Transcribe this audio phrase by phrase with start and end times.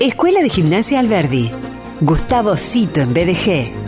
[0.00, 1.50] Escuela de Gimnasia Alberdi.
[2.00, 3.87] Gustavo Cito en BDG.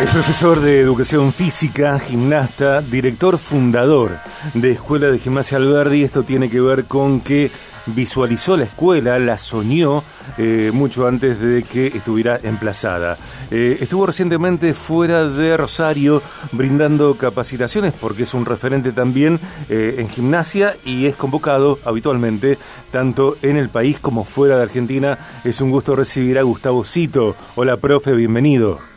[0.00, 4.18] Es profesor de educación física, gimnasta, director fundador
[4.54, 6.04] de Escuela de Gimnasia Alberdi.
[6.04, 7.50] Esto tiene que ver con que
[7.84, 10.02] visualizó la escuela, la soñó
[10.38, 13.18] eh, mucho antes de que estuviera emplazada.
[13.50, 16.22] Eh, estuvo recientemente fuera de Rosario
[16.52, 22.58] brindando capacitaciones porque es un referente también eh, en gimnasia y es convocado habitualmente
[22.90, 25.18] tanto en el país como fuera de Argentina.
[25.44, 27.36] Es un gusto recibir a Gustavo Cito.
[27.54, 28.89] Hola, profe, bienvenido.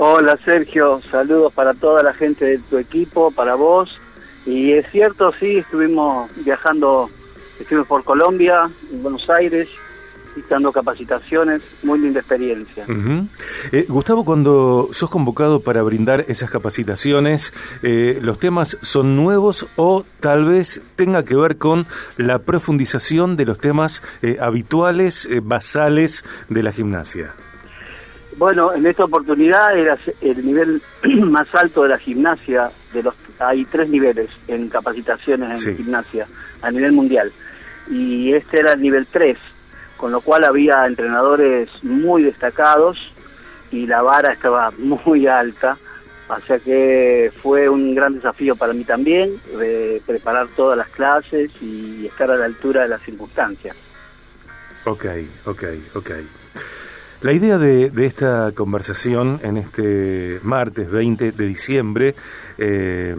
[0.00, 3.98] Hola Sergio, saludos para toda la gente de tu equipo, para vos.
[4.46, 7.08] Y es cierto, sí, estuvimos viajando,
[7.58, 9.68] estuvimos por Colombia, en Buenos Aires,
[10.48, 12.86] dando capacitaciones, muy linda experiencia.
[13.72, 20.04] Eh, Gustavo, cuando sos convocado para brindar esas capacitaciones, eh, ¿los temas son nuevos o
[20.20, 26.62] tal vez tenga que ver con la profundización de los temas eh, habituales, basales de
[26.62, 27.34] la gimnasia?
[28.38, 30.80] Bueno, en esta oportunidad era el nivel
[31.24, 36.26] más alto de la gimnasia, de los hay tres niveles en capacitaciones en gimnasia
[36.62, 37.32] a nivel mundial,
[37.90, 39.36] y este era el nivel 3,
[39.96, 42.96] con lo cual había entrenadores muy destacados
[43.72, 45.76] y la vara estaba muy alta,
[46.28, 51.50] o sea que fue un gran desafío para mí también, de preparar todas las clases
[51.60, 53.76] y estar a la altura de las circunstancias.
[54.84, 55.06] Ok,
[55.44, 56.10] ok, ok.
[57.20, 62.14] La idea de, esta conversación en este martes 20 de diciembre,
[62.58, 63.16] eh,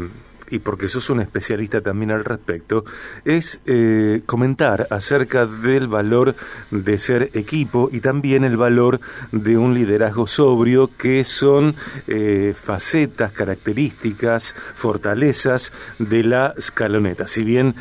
[0.50, 2.86] y porque sos un especialista también al respecto,
[3.26, 6.38] es eh, comentar acerca del valor
[6.72, 9.02] de ser equipo y también el valor
[9.34, 11.76] de un liderazgo sobrio, que son
[12.08, 17.28] eh, facetas, características, fortalezas de la escaloneta.
[17.28, 17.76] Si bien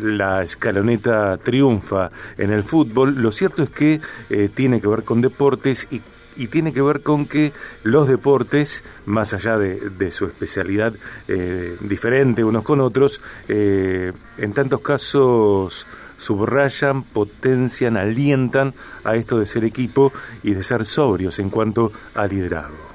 [0.00, 5.20] la escaloneta triunfa en el fútbol, lo cierto es que eh, tiene que ver con
[5.20, 6.00] deportes y,
[6.46, 7.52] tiene que ver con que
[7.82, 10.94] los deportes, más allá de, su especialidad
[11.28, 15.86] eh, diferente unos con otros, eh, en tantos casos
[16.16, 18.72] subrayan, potencian, alientan
[19.04, 22.92] a esto de ser equipo y de ser sobrios en cuanto a liderazgo.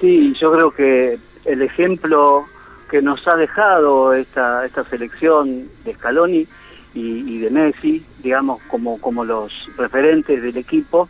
[0.00, 2.46] Sí, yo creo que el ejemplo
[2.94, 6.46] que nos ha dejado esta, esta selección de Scaloni
[6.94, 11.08] y, de Messi, digamos, como, como los referentes del equipo,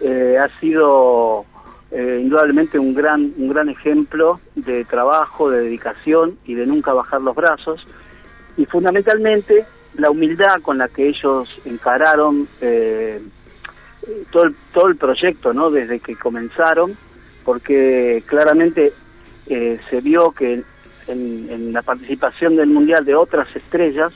[0.00, 1.44] eh, ha sido
[1.90, 7.20] eh, indudablemente un gran, un gran ejemplo de trabajo, de dedicación y de nunca bajar
[7.20, 7.86] los brazos.
[8.56, 9.66] Y fundamentalmente
[9.98, 13.20] la humildad con la que ellos encararon eh,
[14.32, 15.70] todo, el, todo el proyecto, ¿no?
[15.70, 16.96] Desde que comenzaron,
[17.44, 18.94] porque claramente
[19.46, 20.62] se vio que
[21.08, 24.12] en, la participación del Mundial de otras estrellas,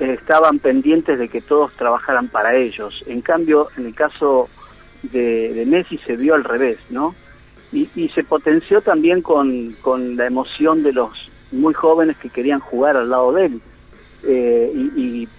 [0.00, 3.02] eh, estaban pendientes de que todos trabajaran para ellos.
[3.06, 4.48] En cambio, en el caso
[5.02, 7.14] de, Messi se vio al revés, ¿no?
[7.72, 9.74] Y, se potenció también con,
[10.16, 11.10] la emoción de los
[11.50, 13.60] muy jóvenes que querían jugar al lado de él.
[14.26, 14.70] Eh,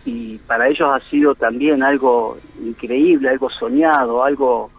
[0.05, 4.69] y, para ellos ha sido también algo increíble, algo soñado, algo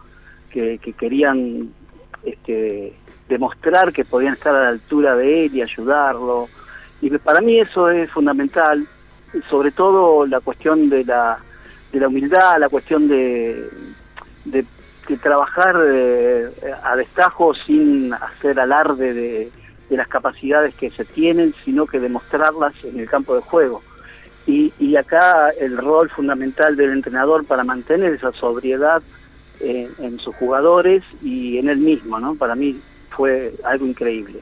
[0.51, 1.71] que, que querían
[2.23, 2.93] este,
[3.29, 6.49] demostrar que podían estar a la altura de él y ayudarlo.
[7.01, 8.87] Y para mí eso es fundamental,
[9.51, 11.39] sobre todo la cuestión de la,
[11.93, 13.69] de la humildad, la cuestión de,
[14.45, 14.65] de,
[15.23, 16.51] trabajar eh,
[16.83, 19.51] a destajo sin hacer alarde de,
[19.89, 23.83] de, las capacidades que se tienen, sino que demostrarlas en el campo de juego.
[24.49, 29.03] Y, y acá el rol fundamental del entrenador para mantener esa sobriedad
[29.61, 32.35] en, en sus jugadores y en él mismo, ¿no?
[32.35, 32.81] Para mí
[33.17, 34.41] fue algo increíble.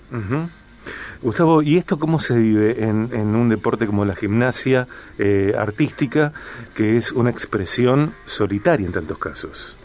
[1.23, 4.87] Gustavo, ¿y esto cómo se vive en, un deporte como la gimnasia
[5.19, 6.33] eh, artística,
[6.75, 9.77] que es una expresión solitaria en tantos casos?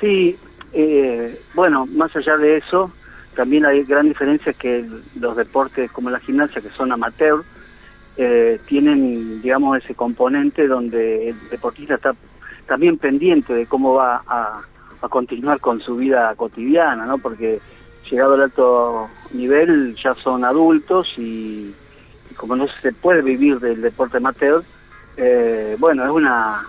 [0.00, 0.36] Sí,
[0.72, 2.90] eh, bueno, más allá de eso,
[3.34, 4.86] también hay gran diferencia que
[5.18, 7.42] los deportes como la gimnasia, que son amateur,
[8.16, 12.14] eh, tienen, digamos, ese componente donde el deportista está
[12.66, 14.60] también pendiente de cómo va a,
[15.00, 17.18] a continuar con su vida cotidiana, ¿no?
[17.18, 17.60] Porque
[18.12, 21.74] llegado al alto nivel ya son adultos y,
[22.36, 24.62] como no se puede vivir del deporte amateur,
[25.16, 26.62] eh, bueno, es una,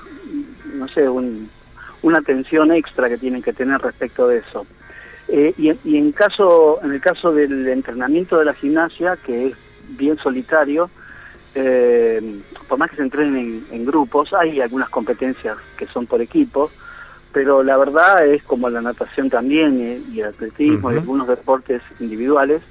[0.73, 4.65] no sé, una atención extra que tienen que tener respecto de eso.
[5.27, 9.53] Eh, y, en caso, en el caso del entrenamiento de la gimnasia, que es
[9.89, 10.89] bien solitario,
[11.55, 16.71] eh, por más que se entrenen en, grupos, hay algunas competencias que son por equipo,
[17.33, 22.61] pero la verdad es como la natación también y, el atletismo y algunos deportes individuales,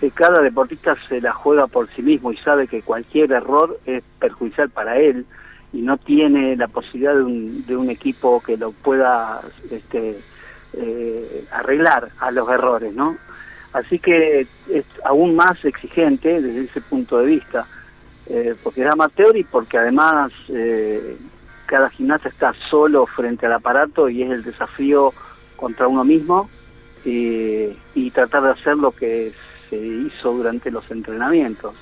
[0.00, 4.04] que cada deportista se la juega por sí mismo y sabe que cualquier error es
[4.20, 5.26] perjudicial para él
[5.72, 10.20] y no tiene la posibilidad de un, de un equipo que lo pueda este,
[10.74, 13.16] eh, arreglar a los errores, ¿no?
[13.72, 17.66] Así que es aún más exigente desde ese punto de vista,
[18.26, 21.18] eh, porque es amateur y porque además eh,
[21.68, 25.12] cada gimnasta está solo frente al aparato y es el desafío
[25.56, 26.50] contra uno mismo
[27.04, 29.32] y tratar de hacer lo que
[29.70, 31.74] se hizo durante los entrenamientos.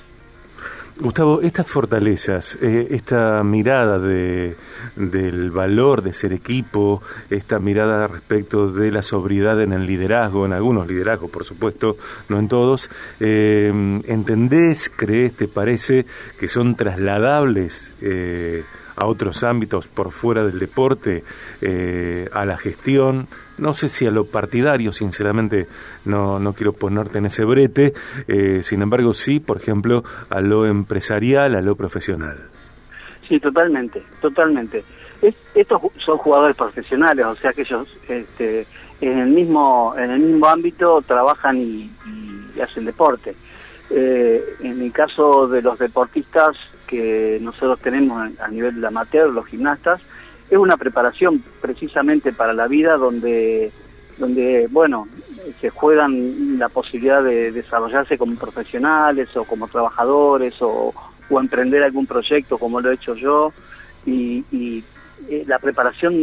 [0.99, 4.55] Gustavo, estas fortalezas, eh, esta mirada de,
[4.95, 10.53] del valor de ser equipo, esta mirada respecto de la sobriedad en el liderazgo, en
[10.53, 11.97] algunos liderazgos, por supuesto,
[12.29, 12.89] no en todos,
[13.19, 13.71] eh,
[14.07, 16.07] ¿entendés, crees, te parece
[16.39, 17.93] que son trasladables?
[18.01, 18.63] Eh,
[18.97, 21.23] a otros ámbitos por fuera del deporte,
[21.61, 23.27] eh, a la gestión,
[23.57, 25.67] no sé si a lo partidario, sinceramente
[26.03, 27.93] no, no quiero ponerte en ese brete,
[28.27, 32.37] eh, sin embargo sí, por ejemplo, a lo empresarial, a lo profesional.
[33.27, 34.83] Sí, totalmente, totalmente.
[35.53, 38.65] estos son jugadores profesionales, o sea que ellos este,
[39.01, 41.91] en el mismo en el mismo ámbito trabajan y,
[42.61, 43.35] hacen deporte.
[43.91, 46.57] Eh, en el caso de los deportistas
[46.87, 50.01] que nosotros tenemos a nivel de amateur, los gimnastas,
[50.49, 53.71] es una preparación precisamente para la vida donde,
[54.17, 55.07] donde bueno,
[55.59, 60.93] se juegan la posibilidad de desarrollarse como profesionales o como trabajadores o,
[61.29, 63.53] emprender algún proyecto como lo he hecho yo.
[64.05, 64.83] Y,
[65.29, 66.13] eh, la preparación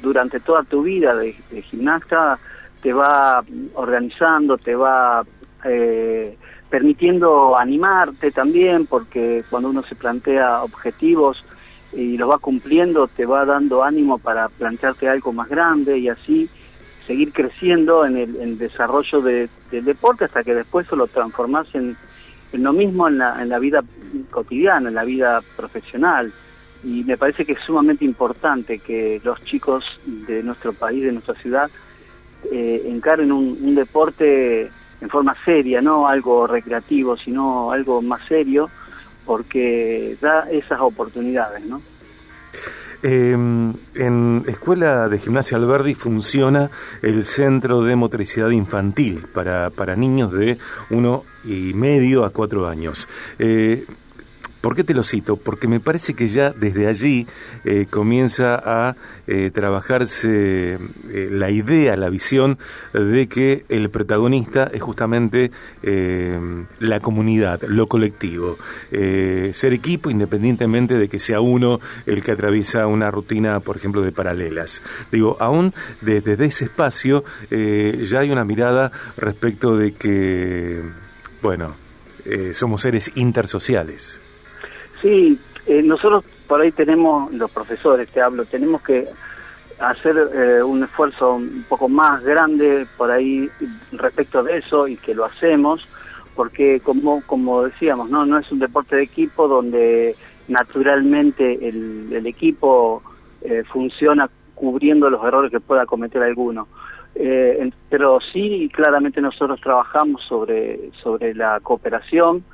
[0.00, 2.38] durante toda tu vida de, gimnasta
[2.80, 3.44] te va
[3.74, 5.22] organizando, te va
[5.64, 6.38] eh,
[6.70, 11.42] permitiendo animarte también, porque cuando uno se plantea objetivos
[11.92, 16.48] y los va cumpliendo, te va dando ánimo para plantearte algo más grande y así
[17.06, 21.96] seguir creciendo en el, desarrollo del deporte hasta que después lo transformas en,
[22.52, 23.82] en lo mismo en la, en la vida
[24.30, 26.30] cotidiana, en la vida profesional.
[26.84, 31.34] Y me parece que es sumamente importante que los chicos de nuestro país, de nuestra
[31.36, 31.70] ciudad,
[32.52, 38.70] eh, encaren un deporte en forma seria, no algo recreativo, sino algo más serio,
[39.24, 41.80] porque da esas oportunidades, ¿no?
[43.00, 46.68] Em, en Escuela de Gimnasia Alberdi funciona
[47.00, 50.58] el Centro de Motricidad Infantil para, para niños de
[50.90, 53.08] uno y medio a cuatro años.
[53.38, 53.86] Eh,
[54.60, 55.36] ¿Por qué te lo cito?
[55.36, 57.28] Porque me parece que ya desde allí
[57.64, 58.96] eh, comienza a
[59.28, 60.78] eh, trabajarse
[61.10, 62.58] eh, la idea, la visión
[62.92, 65.50] de que el protagonista es justamente
[66.80, 68.58] la comunidad, lo colectivo.
[68.90, 74.12] ser equipo independientemente de que sea uno el que atraviesa una rutina, por ejemplo, de
[74.12, 74.82] paralelas.
[75.12, 80.82] Digo, aún desde ese espacio ya hay una mirada respecto de que,
[81.42, 81.76] bueno,
[82.52, 84.20] somos seres intersociales.
[85.00, 89.06] Sí, eh, nosotros por ahí tenemos, los profesores te hablo, tenemos que
[89.78, 93.48] hacer eh, un esfuerzo un poco más grande por ahí
[93.92, 95.86] respecto de eso y que lo hacemos
[96.34, 100.16] porque como como decíamos no no es un deporte de equipo donde
[100.48, 103.02] naturalmente el, equipo
[103.42, 106.66] eh, funciona cubriendo los errores que pueda cometer alguno.
[107.90, 112.44] Pero sí claramente nosotros trabajamos sobre sobre la cooperación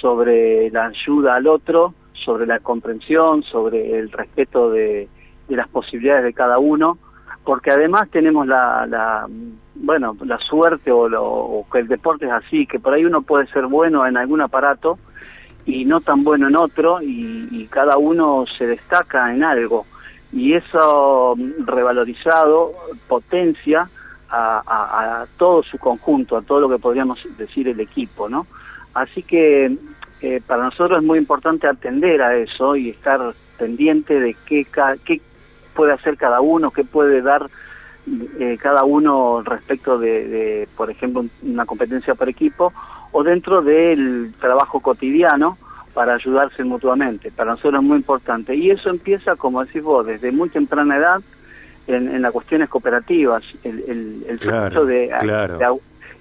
[0.00, 1.94] sobre la ayuda al otro,
[2.24, 5.08] sobre la comprensión, sobre el respeto de,
[5.48, 6.96] las posibilidades de cada uno,
[7.44, 9.28] porque además tenemos la,
[9.74, 13.66] bueno, la suerte o, que el deporte es así, que por ahí uno puede ser
[13.66, 14.98] bueno en algún aparato
[15.66, 19.86] y no tan bueno en otro y, cada uno se destaca en algo
[20.30, 21.34] y eso
[21.64, 22.72] revalorizado
[23.08, 23.88] potencia
[24.28, 28.46] a, a, todo su conjunto, a todo lo que podríamos decir el equipo, ¿no?
[28.94, 29.76] Así que
[30.20, 34.66] eh, para nosotros es muy importante atender a eso y estar pendiente de qué,
[35.04, 35.20] qué
[35.74, 37.48] puede hacer cada uno, qué puede dar
[38.38, 42.72] eh, cada uno respecto de, por ejemplo, una competencia por equipo
[43.12, 45.56] o dentro del trabajo cotidiano
[45.94, 47.30] para ayudarse mutuamente.
[47.30, 48.56] Para nosotros es muy importante.
[48.56, 51.22] Y eso empieza, como decís vos, desde muy temprana edad
[51.86, 55.10] en, las cuestiones cooperativas, el, el, el de,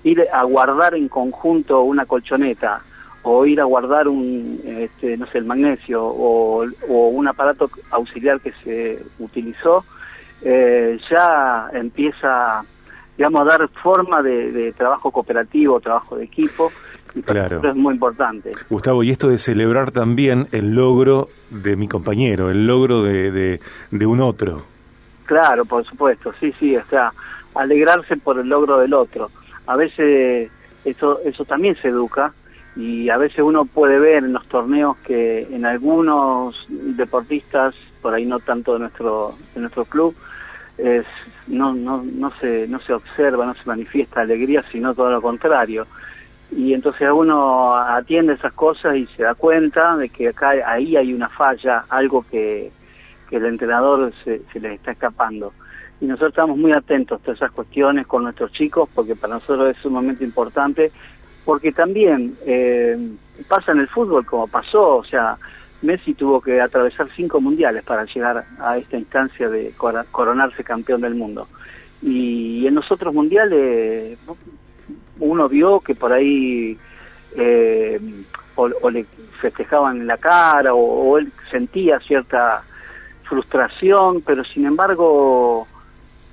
[0.04, 2.82] ir a guardar en conjunto una colchoneta
[3.24, 8.52] o ir a guardar un, este, no sé, el magnesio o, un aparato auxiliar que
[8.64, 9.86] se utilizó,
[10.42, 12.64] eh, ya empieza,
[13.18, 16.72] digamos, a dar forma de, trabajo cooperativo, trabajo de equipo,
[17.14, 17.58] y claro.
[17.58, 18.54] eso es muy importante.
[18.70, 23.60] Gustavo, y esto de celebrar también el logro de mi compañero, el logro de,
[23.92, 24.64] de un otro.
[25.26, 27.14] Claro, por supuesto, sí, sí, o sea,
[27.54, 29.30] alegrarse por el logro del otro.
[29.72, 30.52] A veces
[30.84, 32.34] eso, eso también se educa
[32.76, 38.26] y a veces uno puede ver en los torneos que en algunos deportistas, por ahí
[38.26, 40.14] no tanto de nuestro, de nuestro club,
[40.78, 41.06] es,
[41.48, 45.88] no, no, no, se, no se observa, no se manifiesta alegría, sino todo lo contrario.
[46.52, 51.14] Y entonces uno atiende esas cosas y se da cuenta de que acá ahí hay
[51.14, 52.72] una falla, algo que,
[53.30, 55.54] que el entrenador se, se les está escapando.
[56.02, 59.78] Y nosotros estamos muy atentos a esas cuestiones con nuestros chicos, porque para nosotros es
[59.78, 60.92] sumamente importante,
[61.46, 62.98] porque también eh,
[63.48, 65.38] pasa en el fútbol como pasó, o sea,
[65.82, 69.74] Messi tuvo que atravesar cinco mundiales para llegar a esta instancia de
[70.12, 71.48] coronarse campeón del mundo.
[72.02, 74.18] Y en los otros mundiales
[75.20, 76.78] uno vio que por ahí
[77.36, 78.00] eh,
[78.56, 79.06] o, le
[79.40, 82.64] festejaban en la cara o, él sentía cierta
[83.24, 85.68] frustración, pero sin embargo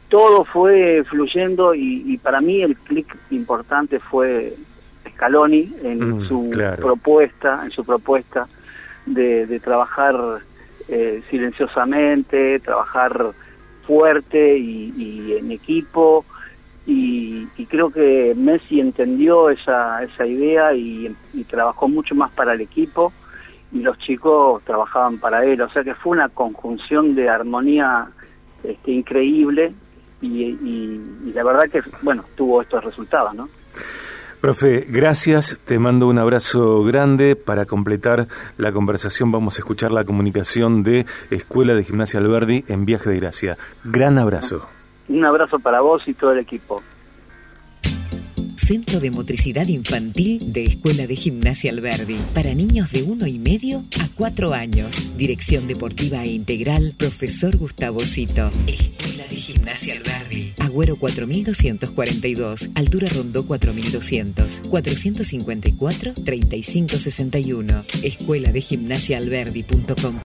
[0.09, 4.55] todo fue fluyendo y, para mí el clic importante fue
[5.11, 8.49] Scaloni en mm, su propuesta, en su propuesta
[9.07, 10.17] de, trabajar
[10.88, 13.33] eh, silenciosamente, trabajar
[13.87, 16.25] fuerte y en equipo.
[16.88, 21.15] Y, creo que Messi entendió esa, esa idea y,
[21.50, 23.12] trabajó mucho más para el equipo
[23.73, 28.09] y los chicos trabajaban para él, o sea que fue una conjunción de armonía
[28.65, 29.75] este, increíble
[30.20, 33.48] y, y, la verdad que, bueno, tuvo estos resultados, ¿no?
[34.40, 37.34] Profe, gracias, te mando un abrazo grande.
[37.34, 42.84] Para completar la conversación vamos a escuchar la comunicación de Escuela de Gimnasia Alberdi en
[42.84, 43.58] Viaje de Gracia.
[43.82, 44.68] Gran abrazo.
[45.08, 46.82] Un abrazo para vos y todo el equipo.
[48.68, 52.18] Centro de Motricidad Infantil de Escuela de Gimnasia Alberdi.
[52.34, 55.16] Para niños de uno y medio a cuatro años.
[55.16, 58.50] Dirección Deportiva e Integral, Profesor Gustavo Cito.
[58.66, 59.17] Escuela
[59.59, 60.55] Gimnasia Alberdi.
[60.59, 62.71] Agüero 4242.
[62.75, 64.61] Altura Rondó 4200.
[64.69, 67.85] 454 3561.
[68.05, 69.19] Escuela de Gimnasia.